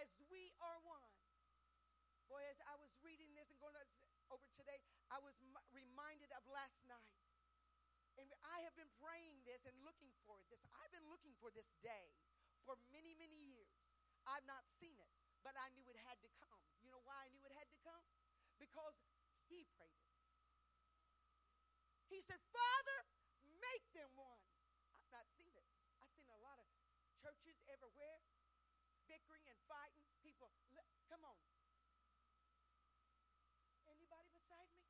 [0.00, 1.14] as we are one.
[2.30, 3.74] Boy, as I was reading this and going
[4.32, 4.80] over today,
[5.12, 5.36] I was
[5.72, 7.16] reminded of last night.
[8.14, 10.62] And I have been praying this and looking for this.
[10.78, 12.14] I've been looking for this day
[12.62, 13.74] for many, many years.
[14.24, 15.10] I've not seen it,
[15.42, 16.62] but I knew it had to come.
[16.80, 18.06] You know why I knew it had to come?
[18.56, 18.96] Because
[19.50, 20.14] he prayed it.
[22.06, 22.98] He said, Father,
[23.58, 24.40] make them one.
[24.94, 25.66] I've not seen it.
[25.98, 26.68] I've seen a lot of
[27.18, 28.22] churches everywhere,
[29.10, 30.06] bickering and fighting.
[30.22, 30.54] People,
[31.10, 31.40] come on.
[33.90, 34.84] Anybody beside me?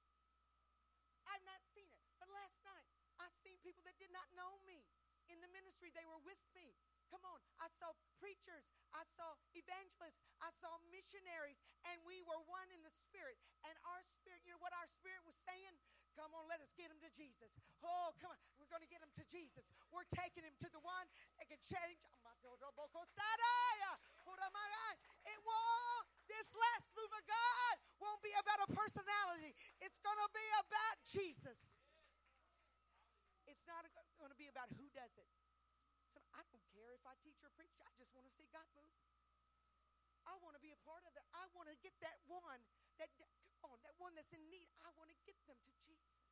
[1.24, 2.02] I've not seen it.
[2.20, 2.86] But last night,
[3.18, 4.86] I seen people that did not know me
[5.26, 5.90] in the ministry.
[5.90, 6.72] They were with me.
[7.10, 7.42] Come on.
[7.58, 8.64] I saw preachers.
[8.94, 10.22] I saw evangelists.
[10.40, 11.58] I saw missionaries.
[11.90, 13.36] And we were one in the spirit.
[13.66, 15.74] And our spirit, you know what our spirit was saying?
[16.14, 17.50] Come on, let us get him to Jesus.
[17.82, 18.38] Oh, come on.
[18.54, 19.66] We're going to get him to Jesus.
[19.90, 21.10] We're taking him to the one
[21.42, 22.06] that can change.
[25.24, 29.58] It won't, this last move of God won't be about a personality.
[29.82, 31.82] It's going to be about Jesus.
[33.50, 33.82] It's not
[34.22, 35.26] going to be about who does it.
[36.30, 37.74] I don't care if I teach or preach.
[37.82, 38.94] I just want to see God move.
[40.22, 41.26] I want to be a part of it.
[41.34, 42.62] I want to get that one
[43.02, 43.10] that
[43.58, 44.70] come on, that one that's in need.
[44.86, 46.22] I want to get them to Jesus.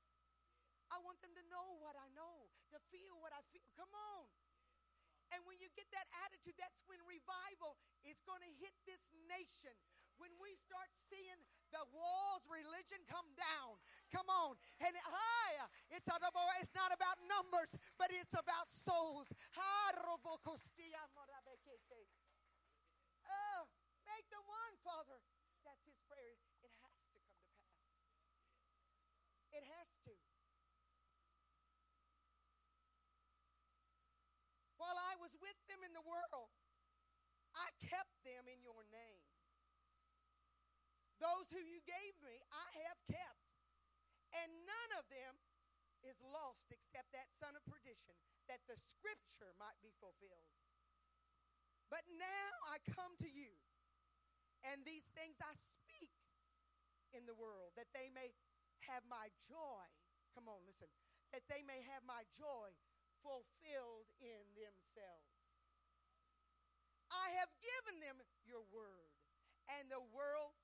[0.94, 3.66] I want them to know what I know, to feel what I feel.
[3.74, 4.30] Come on.
[5.32, 9.72] And when you get that attitude, that's when revival is going to hit this nation.
[10.20, 11.40] When we start seeing
[11.72, 13.80] the walls religion come down.
[14.12, 14.61] Come on.
[14.85, 19.32] And high, it's, it's not about numbers, but it's about souls.
[23.24, 23.61] Oh,
[24.04, 25.16] make them one, Father.
[25.64, 26.37] That's his prayer.
[26.37, 27.48] It has to come to pass.
[29.56, 30.12] It has to.
[34.76, 36.50] While I was with them in the world,
[37.54, 39.21] I kept them in your name.
[41.22, 43.46] Those who you gave me, I have kept.
[44.35, 45.38] And none of them
[46.02, 48.18] is lost except that son of perdition,
[48.50, 50.50] that the scripture might be fulfilled.
[51.87, 53.54] But now I come to you,
[54.66, 56.11] and these things I speak
[57.14, 58.35] in the world, that they may
[58.90, 59.87] have my joy.
[60.35, 60.90] Come on, listen.
[61.30, 62.74] That they may have my joy
[63.22, 65.38] fulfilled in themselves.
[67.12, 69.12] I have given them your word,
[69.78, 70.56] and the world.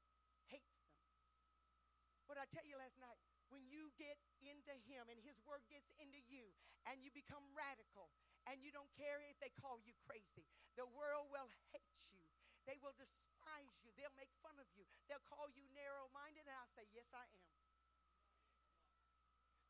[2.28, 3.16] What I tell you last night,
[3.48, 6.52] when you get into Him and His word gets into you,
[6.84, 8.12] and you become radical,
[8.44, 10.44] and you don't care if they call you crazy,
[10.76, 12.20] the world will hate you.
[12.68, 13.96] They will despise you.
[13.96, 14.84] They'll make fun of you.
[15.08, 17.48] They'll call you narrow minded, and I'll say, Yes, I am.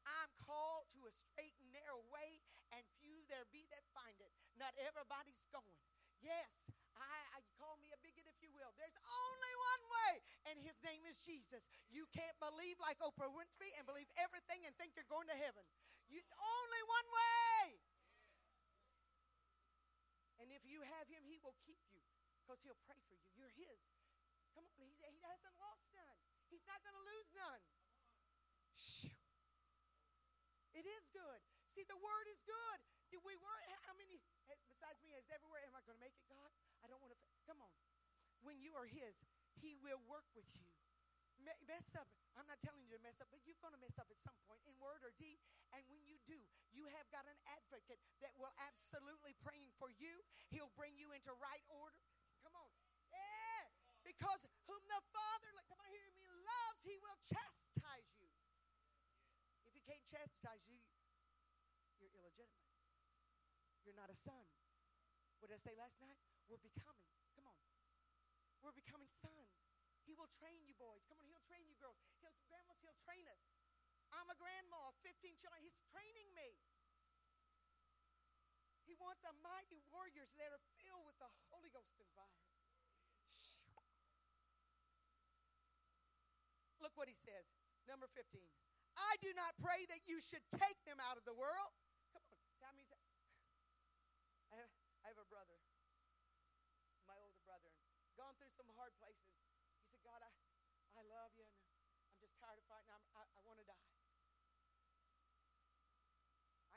[0.08, 2.42] I'm called to a straight and narrow way,
[2.74, 4.32] and few there be that find it.
[4.58, 5.78] Not everybody's going.
[6.18, 6.66] Yes,
[6.98, 7.37] I, I,
[8.72, 8.80] you.
[8.80, 10.12] There's only one way,
[10.52, 11.64] and his name is Jesus.
[11.88, 15.64] You can't believe like Oprah Winfrey and believe everything and think you're going to heaven.
[16.08, 17.80] You only one way.
[20.40, 22.00] And if you have him, he will keep you
[22.40, 23.28] because he'll pray for you.
[23.36, 23.80] You're his.
[24.56, 26.18] Come on, he, he hasn't lost none.
[26.48, 27.62] He's not going to lose none.
[30.78, 31.42] It is good.
[31.74, 32.80] See, the word is good.
[33.26, 35.66] We were how many eh, besides me is everywhere?
[35.66, 36.48] Am I going to make it, God?
[36.80, 37.18] I don't want to.
[37.44, 37.72] Come on.
[38.42, 39.14] When you are His,
[39.58, 40.66] He will work with you.
[41.38, 42.08] Mess up.
[42.38, 44.36] I'm not telling you to mess up, but you're going to mess up at some
[44.46, 45.38] point in word or deed.
[45.74, 46.38] And when you do,
[46.70, 50.22] you have got an advocate that will absolutely praying for you.
[50.50, 51.98] He'll bring you into right order.
[52.46, 52.70] Come on.
[53.10, 53.70] Yeah.
[54.06, 58.30] Because whom the Father, come on, hear me, loves, He will chastise you.
[59.66, 60.78] If He can't chastise you,
[61.98, 62.70] you're illegitimate.
[63.82, 64.46] You're not a son.
[65.42, 66.18] What did I say last night?
[66.46, 67.07] We're becoming.
[68.62, 69.50] We're becoming sons.
[70.04, 71.04] He will train you boys.
[71.06, 72.00] Come on, he'll train you girls.
[72.20, 73.40] He'll grandmas, he'll train us.
[74.08, 75.60] I'm a grandma, of 15 children.
[75.60, 76.56] He's training me.
[78.88, 82.40] He wants a mighty warriors that are filled with the Holy Ghost and fire.
[86.80, 87.44] Look what he says.
[87.84, 88.40] Number 15.
[88.96, 91.76] I do not pray that you should take them out of the world.
[92.16, 92.38] Come on.
[95.08, 95.56] I have a brother,
[97.08, 97.72] my older brother,
[98.04, 99.32] and gone through some hard places.
[99.80, 100.28] He said, God, I,
[101.00, 101.56] I love you, and
[102.12, 102.92] I'm just tired of fighting.
[102.92, 103.88] I'm, I, I want to die.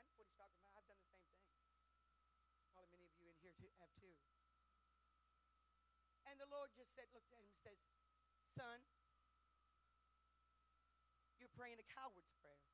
[0.08, 0.80] know what he's talking about.
[0.80, 1.44] I've done the same thing.
[2.72, 3.04] Probably
[3.52, 4.16] here too, have too.
[6.24, 7.76] And the Lord just said, looked at him and says,
[8.56, 8.80] Son,
[11.36, 12.64] you're praying a coward's prayer.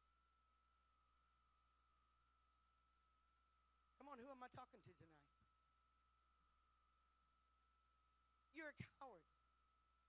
[3.99, 5.27] Come on, who am I talking to tonight?
[8.55, 9.27] You're a coward.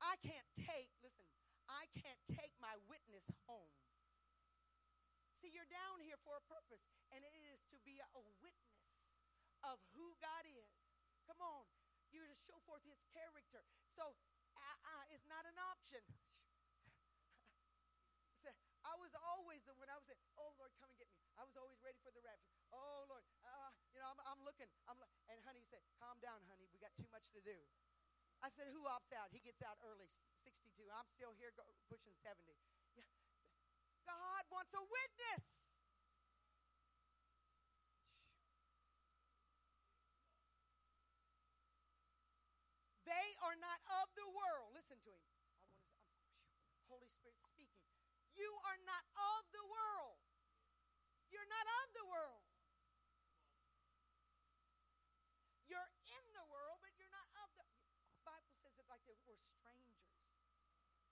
[0.02, 1.26] I can't take, listen,
[1.66, 3.74] I can't take my witness home.
[5.42, 8.79] See, you're down here for a purpose, and it is to be a witness
[9.64, 10.72] of who God is.
[11.28, 11.66] Come on.
[12.10, 13.62] You're to show forth his character.
[13.86, 14.18] So
[14.58, 16.02] uh, uh, it's not an option.
[18.90, 21.46] I was always the when I was saying, "Oh Lord, come and get me." I
[21.46, 22.58] was always ready for the rapture.
[22.74, 24.66] Oh Lord, uh, you know, I'm, I'm looking.
[24.90, 26.66] I'm like, and honey said, "Calm down, honey.
[26.74, 27.62] We got too much to do."
[28.42, 30.10] I said, "Who opts out?" He gets out early,
[30.42, 30.82] 62.
[30.90, 31.54] I'm still here,
[31.86, 32.58] pushing 70.
[32.98, 33.06] Yeah.
[34.08, 35.70] God wants a witness.
[43.06, 44.79] They are not of the world.
[44.90, 45.22] Listen to him.
[45.22, 45.86] I want to, I'm,
[46.90, 47.86] Holy Spirit speaking.
[48.34, 50.18] You are not of the world.
[51.30, 52.42] You're not of the world.
[55.70, 57.70] You're in the world, but you're not of the
[58.18, 59.22] the Bible says it like we're
[59.62, 60.10] strangers.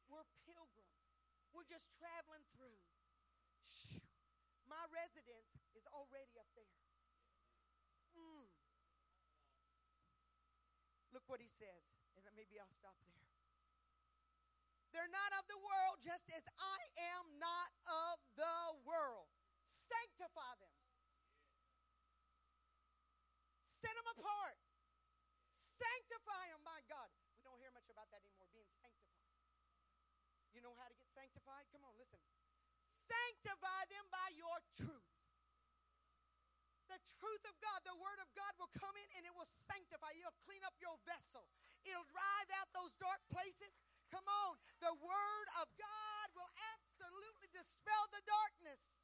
[0.09, 1.13] We're pilgrims.
[1.53, 2.81] We're just traveling through.
[3.61, 4.01] Shoo.
[4.65, 6.81] My residence is already up there.
[8.17, 8.49] Mm.
[11.13, 11.85] Look what he says,
[12.17, 13.36] and maybe I'll stop there.
[14.97, 16.79] They're not of the world, just as I
[17.13, 19.29] am not of the world.
[19.61, 20.73] Sanctify them.
[23.61, 24.57] Set them apart.
[25.77, 27.13] Sanctify them, my God.
[27.37, 29.21] We don't hear much about that anymore, being sanctified.
[30.49, 31.69] You know how to get sanctified?
[31.69, 32.17] Come on, listen.
[33.05, 35.13] Sanctify them by your truth.
[36.89, 40.17] The truth of God, the word of God will come in and it will sanctify.
[40.17, 41.45] It'll clean up your vessel.
[41.85, 43.77] It'll drive out those dark places.
[44.11, 44.57] Come on.
[44.79, 49.03] The word of God will absolutely dispel the darkness.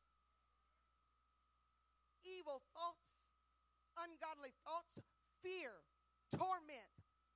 [2.24, 3.28] Evil thoughts,
[4.00, 5.04] ungodly thoughts,
[5.44, 5.84] fear,
[6.32, 6.94] torment.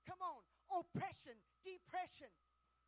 [0.08, 0.48] Come on.
[0.72, 2.32] Oppression, depression,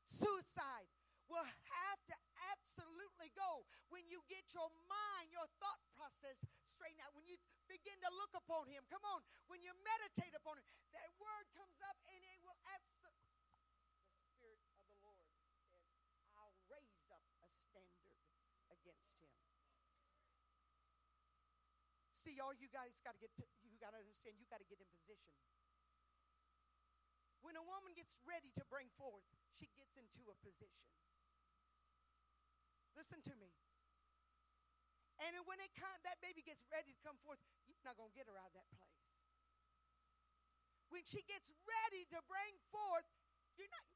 [0.07, 0.87] suicide,
[1.27, 2.15] will have to
[2.51, 7.13] absolutely go when you get your mind, your thought process straightened out.
[7.13, 7.37] When you
[7.69, 9.21] begin to look upon Him, come on.
[9.51, 10.65] When you meditate upon Him,
[10.95, 13.43] that word comes up and it will absolutely.
[14.09, 15.27] The Spirit of the Lord
[15.69, 15.85] said,
[16.33, 18.17] I'll raise up a standard
[18.73, 19.35] against Him.
[22.19, 23.31] See, all you guys got to get,
[23.63, 25.31] you got to understand, you got to get in position.
[27.39, 29.23] When a woman gets ready to bring forth,
[29.55, 30.91] she gets into a position.
[32.99, 33.55] Listen to me.
[35.23, 38.17] And when it come, that baby gets ready to come forth, you're not going to
[38.19, 38.99] get her out of that place.
[40.91, 43.07] When she gets ready to bring forth,
[43.55, 43.87] you're not.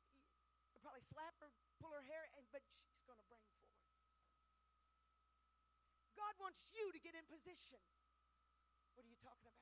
[0.72, 1.52] You probably slap her,
[1.84, 3.76] pull her hair, and but she's going to bring forth.
[6.16, 7.84] God wants you to get in position.
[8.94, 9.60] What are you talking about?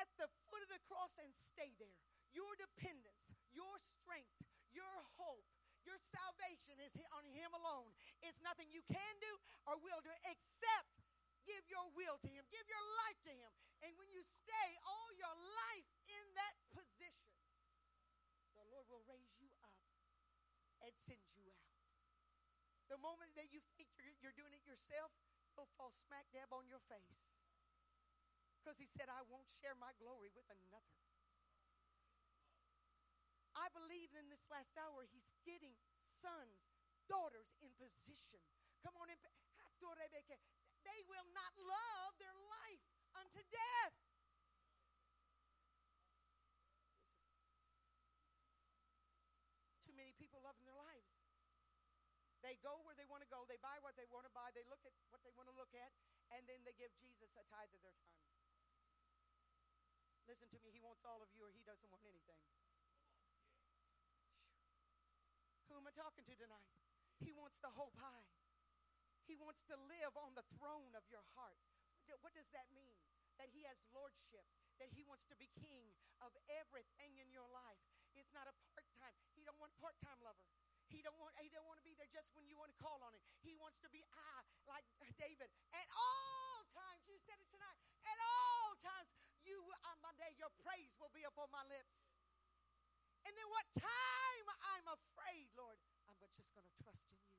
[0.00, 1.94] At the foot of the cross and stay there.
[2.34, 4.34] Your dependence, your strength,
[4.74, 5.46] your hope,
[5.86, 7.92] your salvation is on Him alone.
[8.24, 9.32] It's nothing you can do
[9.68, 11.04] or will do except
[11.44, 13.52] give your will to Him, give your life to Him.
[13.84, 17.36] And when you stay all your life in that position,
[18.56, 19.76] the Lord will raise you up
[20.80, 21.74] and send you out.
[22.88, 25.12] The moment that you think you're, you're doing it yourself,
[25.54, 27.30] you'll fall smack dab on your face.
[28.58, 30.98] Because He said, I won't share my glory with another.
[33.54, 35.78] I believe in this last hour, he's getting
[36.10, 36.74] sons,
[37.06, 38.42] daughters in position.
[38.82, 39.18] Come on, in,
[40.84, 42.84] they will not love their life
[43.16, 43.96] unto death.
[49.82, 50.93] Too many people loving their lives.
[52.44, 54.68] They go where they want to go, they buy what they want to buy, they
[54.68, 55.88] look at what they want to look at,
[56.28, 58.20] and then they give Jesus a tithe of their time.
[60.28, 62.44] Listen to me, he wants all of you, or he doesn't want anything.
[65.72, 66.68] Who am I talking to tonight?
[67.24, 68.28] He wants the whole pie.
[69.24, 71.56] He wants to live on the throne of your heart.
[72.20, 73.00] What does that mean?
[73.40, 74.44] That he has lordship,
[74.76, 77.80] that he wants to be king of everything in your life.
[78.12, 79.16] It's not a part-time.
[79.32, 80.44] He don't want part-time lover.
[80.92, 83.00] He don't want he don't want to be there just when you want to call
[83.04, 83.22] on him.
[83.40, 84.84] He wants to be ah like
[85.18, 87.06] David at all times.
[87.06, 87.78] You said it tonight.
[88.04, 89.08] At all times,
[89.44, 91.96] you on my day, your praise will be upon my lips.
[93.24, 97.32] And then what time I'm afraid, Lord, I'm just going to trust in you.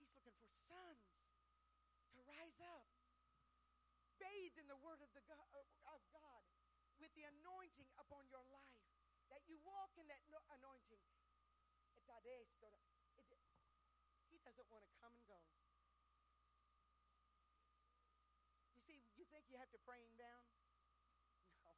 [0.00, 1.04] He's looking for sons
[2.16, 2.88] to rise up,
[4.16, 5.44] bathed in the word of, the God,
[5.92, 6.44] of God,
[6.96, 8.79] with the anointing upon your life,
[9.30, 10.22] that you walk in that
[10.58, 11.02] anointing.
[14.30, 15.42] He doesn't want to come and go.
[18.72, 20.46] You see, you think you have to pray him down?
[21.66, 21.74] No.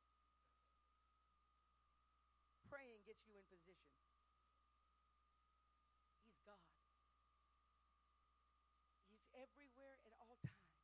[2.69, 3.97] Praying gets you in position.
[6.23, 6.61] He's God.
[9.11, 10.77] He's everywhere at all times.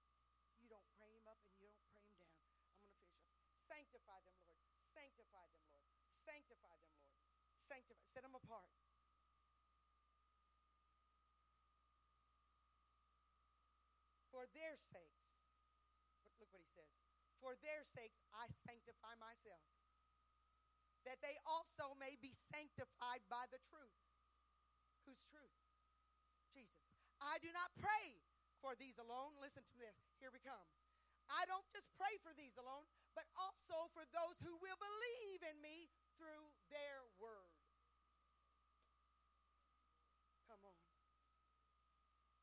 [0.58, 2.32] You don't pray him up and you don't pray him down.
[2.32, 3.04] I'm going to finish up.
[3.70, 4.64] Sanctify them, Lord.
[4.96, 5.88] Sanctify them, Lord.
[6.28, 7.24] Sanctify them, Lord.
[7.64, 8.04] Sanctify.
[8.12, 8.68] Set them apart.
[14.28, 15.28] For their sakes,
[16.38, 16.92] Look what he says.
[17.42, 19.64] For their sakes I sanctify myself,
[21.02, 23.98] that they also may be sanctified by the truth.
[25.06, 25.56] Whose truth?
[26.54, 26.84] Jesus.
[27.18, 28.22] I do not pray
[28.62, 29.38] for these alone.
[29.42, 29.98] Listen to this.
[30.22, 30.66] Here we come.
[31.28, 35.60] I don't just pray for these alone, but also for those who will believe in
[35.60, 37.54] me through their word.
[40.50, 40.82] Come on.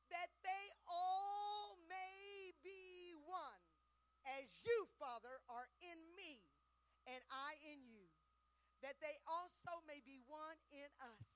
[0.09, 3.63] That they all may be one,
[4.39, 6.39] as you, Father, are in me
[7.05, 8.07] and I in you.
[8.79, 11.27] That they also may be one in us.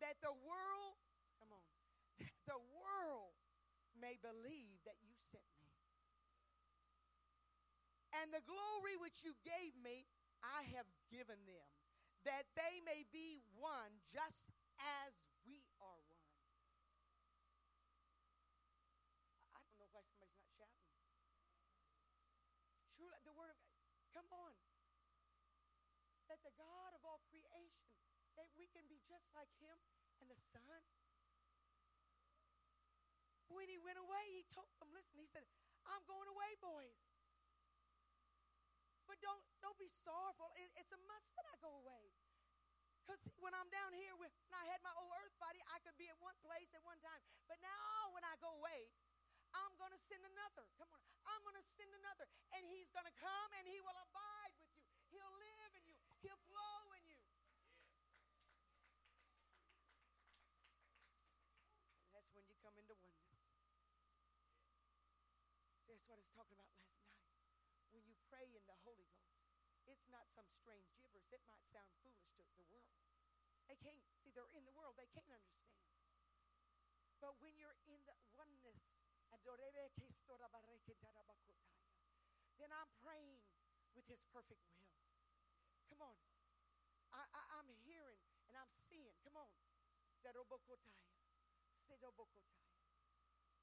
[0.00, 0.96] That the world,
[1.38, 1.68] come on,
[2.24, 3.36] that the world
[3.94, 5.70] may believe that you sent me.
[8.14, 10.06] And the glory which you gave me,
[10.44, 11.68] I have given them,
[12.28, 15.16] that they may be one just as
[15.48, 16.28] we are one.
[19.56, 20.92] I don't know why somebody's not shouting.
[22.92, 24.52] Truly, the word of God, come on.
[26.28, 27.88] That the God of all creation,
[28.36, 29.76] that we can be just like him
[30.20, 30.80] and the Son.
[33.52, 35.46] When he went away, he told them, listen, he said,
[35.86, 37.13] I'm going away, boys.
[39.14, 40.50] But don't don't be sorrowful.
[40.58, 42.10] It, it's a must that I go away.
[43.06, 46.10] Because when I'm down here, when I had my old earth body, I could be
[46.10, 47.22] at one place at one time.
[47.46, 48.90] But now, when I go away,
[49.54, 50.66] I'm going to send another.
[50.74, 50.98] Come on.
[51.30, 52.26] I'm going to send another.
[52.58, 54.82] And he's going to come and he will abide with you.
[55.14, 55.94] He'll live in you.
[56.18, 57.22] He'll flow in you.
[62.02, 63.46] And that's when you come into oneness.
[65.86, 67.03] See, that's what I was talking about last night
[67.94, 69.38] when you pray in the Holy Ghost,
[69.86, 71.30] it's not some strange gibberish.
[71.30, 72.90] It might sound foolish to the world.
[73.70, 75.78] They can't, see, they're in the world, they can't understand.
[77.22, 78.82] But when you're in the oneness,
[82.58, 83.40] then I'm praying
[83.94, 84.90] with His perfect will.
[85.88, 86.18] Come on.
[87.14, 88.18] I, I, am hearing
[88.50, 89.14] and I'm seeing.
[89.22, 89.48] Come on.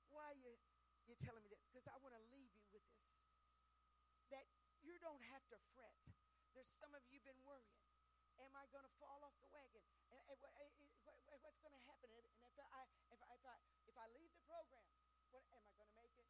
[0.09, 0.55] Why are you,
[1.07, 1.59] you telling me this?
[1.67, 3.20] Because I want to leave you with this
[4.31, 4.47] that
[4.81, 5.95] you don't have to fret.
[6.55, 7.79] There's some of you been worrying.
[8.41, 9.83] Am I going to fall off the wagon?
[10.09, 12.09] And, and, eh, eh, eh, and what's going to happen?
[12.09, 13.55] And if I, if I, if I,
[13.85, 14.87] if I leave the program,
[15.29, 16.27] what, am I going to make it?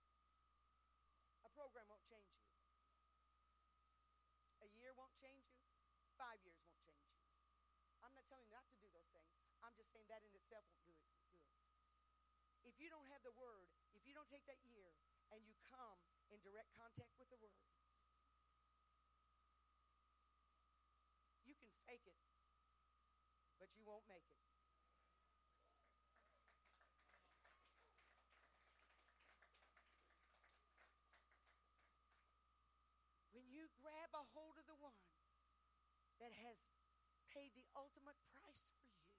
[1.48, 2.44] A program won't change you.
[4.62, 5.58] A year won't change you.
[6.20, 7.18] Five years won't change you.
[8.06, 9.30] I'm not telling you not to do those things.
[9.62, 11.22] I'm just saying that in itself won't do it good.
[12.66, 14.94] If you don't have the word, if you don't take that year
[15.34, 15.98] and you come
[16.30, 17.58] in direct contact with the word,
[21.92, 22.24] Fake it,
[23.60, 24.40] but you won't make it.
[33.36, 35.04] When you grab a hold of the one
[36.24, 36.64] that has
[37.28, 39.12] paid the ultimate price for you,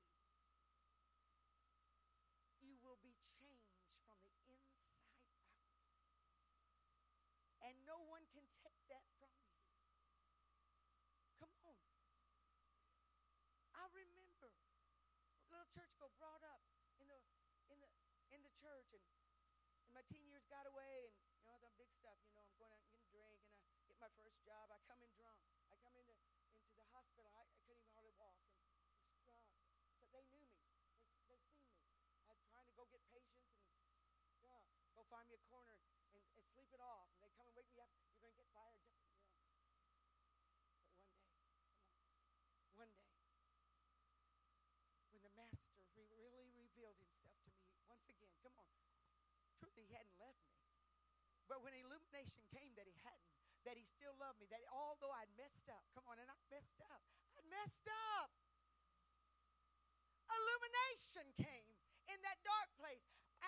[2.57, 5.21] you will be changed from the inside out.
[7.69, 9.53] And no one can take that from you.
[15.73, 16.61] Church go brought up
[17.01, 17.17] in the
[17.73, 17.89] in the
[18.29, 19.01] in the church and,
[19.89, 22.53] and my teen years got away and you know the big stuff you know i'm
[22.61, 25.41] going out and getting drink and i get my first job i come in drunk.
[25.73, 26.13] I come into
[26.61, 29.49] into the hospital i, I couldn't even hardly walk and
[29.97, 30.61] just so they knew me.
[31.25, 31.81] They, they seen me.
[32.29, 33.49] I'm trying to go get patients
[34.29, 35.81] and drunk go find me a corner
[36.13, 37.09] and, and sleep it off.
[37.17, 39.41] and they come and wake me up you're going to get fired just you know
[42.77, 43.33] but one day come on
[47.89, 48.32] one day again.
[48.43, 48.71] Come on.
[49.63, 50.59] Truly, he hadn't left me.
[51.47, 53.29] But when illumination came that he hadn't,
[53.63, 56.83] that he still loved me, that although I'd messed up, come on, and I messed
[56.83, 57.03] up,
[57.39, 57.87] I'd messed
[58.19, 58.31] up.
[60.33, 61.77] Illumination came
[62.11, 63.05] in that dark place.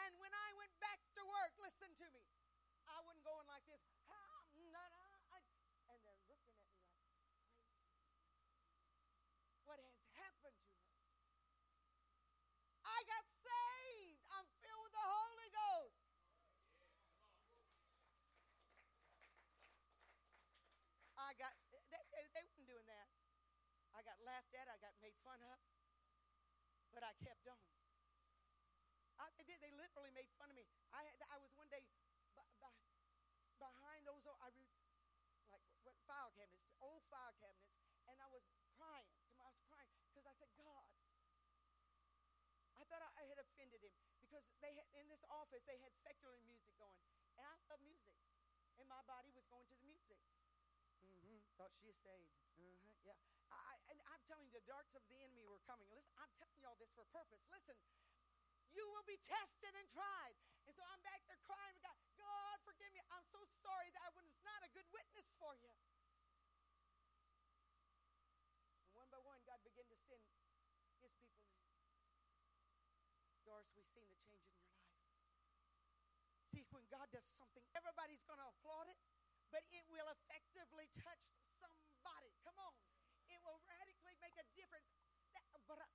[0.06, 2.22] And when I went back to work, listen to me,
[2.86, 3.82] I wasn't going like this.
[5.90, 7.40] And they're looking at me like crazy.
[9.64, 10.92] What has happened to her?
[12.84, 13.24] I got
[21.24, 22.04] I got, they, they,
[22.36, 23.08] they weren't doing that.
[23.96, 25.58] I got laughed at, I got made fun of,
[26.90, 27.60] but I kept on.
[29.20, 29.62] I, they did.
[29.62, 30.66] They literally made fun of me.
[30.90, 31.84] I had, I was one day
[33.64, 34.68] behind those I re,
[35.48, 37.72] like what, file cabinets, old file cabinets,
[38.10, 38.44] and I was
[38.76, 39.08] crying.
[39.40, 40.84] I was crying because I said, God,
[42.76, 46.36] I thought I had offended him because they had, in this office they had secular
[46.44, 47.00] music going,
[47.40, 48.12] and I love music.
[48.76, 50.18] And my body was going to the music.
[51.54, 52.34] Thought she is saved.
[52.58, 52.90] Uh-huh.
[53.06, 53.14] Yeah.
[53.54, 55.86] I, and I'm telling you, the darts of the enemy were coming.
[55.94, 57.46] Listen, I'm telling y'all this for purpose.
[57.46, 57.78] Listen,
[58.74, 60.34] you will be tested and tried.
[60.66, 62.98] And so I'm back there crying, God, God, forgive me.
[63.14, 65.70] I'm so sorry that I was not a good witness for you.
[68.90, 70.42] And one by one, God began to send his
[70.98, 71.30] people in.
[73.46, 74.90] Doris, we've seen the change in your life.
[76.50, 78.98] See, when God does something, everybody's going to applaud it,
[79.54, 81.22] but it will effectively touch
[81.62, 82.34] somebody.
[82.42, 82.74] Come on.
[83.30, 84.90] It will radically make a difference.
[85.70, 85.86] But uh,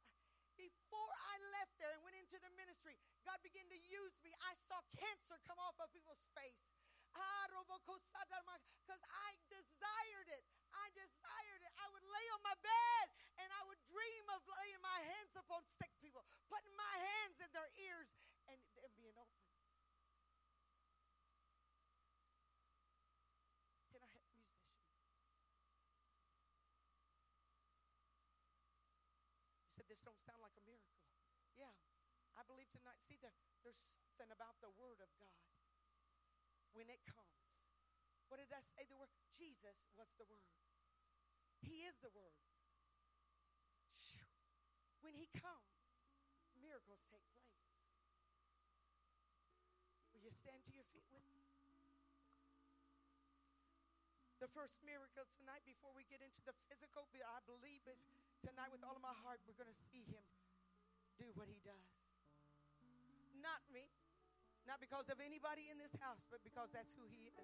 [0.55, 2.95] before I left there and went into the ministry,
[3.27, 4.31] God began to use me.
[4.47, 6.55] I saw cancer come off of people's face.
[8.79, 10.43] Because I desired it.
[10.71, 11.71] I desired it.
[11.83, 13.05] I would lay on my bed
[13.43, 17.51] and I would dream of laying my hands upon sick people, putting my hands in
[17.51, 18.07] their ears,
[18.47, 19.43] and them being open.
[23.89, 24.69] Can I have musician?
[29.99, 30.95] This don't sound like a miracle.
[31.59, 31.75] Yeah,
[32.31, 33.03] I believe tonight.
[33.03, 33.35] See, the,
[33.67, 35.43] there's something about the Word of God
[36.71, 37.67] when it comes.
[38.31, 38.87] What did I say?
[38.87, 40.55] The word Jesus was the Word.
[41.59, 42.31] He is the Word.
[45.03, 45.91] When He comes,
[46.55, 47.59] miracles take place.
[50.15, 51.48] Will you stand to your feet with me?
[54.39, 57.99] The first miracle tonight, before we get into the physical, but I believe if
[58.39, 60.23] tonight with all of my heart, we're going to see Him
[61.19, 61.91] do what He does.
[63.35, 63.91] Not me,
[64.63, 67.43] not because of anybody in this house, but because that's who He is.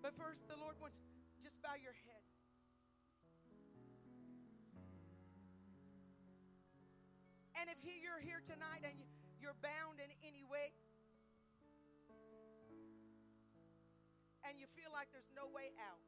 [0.00, 0.96] But first, the Lord wants
[1.44, 2.24] just bow your head.
[7.60, 8.96] And if he, you're here tonight and
[9.36, 10.72] you're bound in any way,
[14.46, 15.98] and you feel like there's no way out,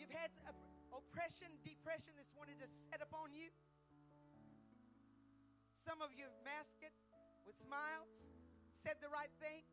[0.00, 0.32] you've had
[0.88, 3.52] oppression, depression that's wanted to set upon you.
[5.76, 6.96] Some of you have masked it
[7.44, 8.32] with smiles,
[8.72, 9.68] said the right thing,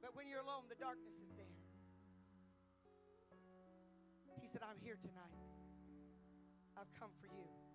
[0.00, 1.52] but when you're alone, the darkness is there.
[4.40, 5.36] He said, I'm here tonight.
[6.80, 7.69] I've come for you.